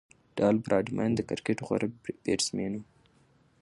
[0.37, 1.87] ډان براډمن د کرکټ غوره
[2.23, 2.83] بیټسمېن وو.